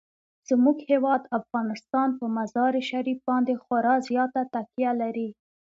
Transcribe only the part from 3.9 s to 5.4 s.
زیاته تکیه لري.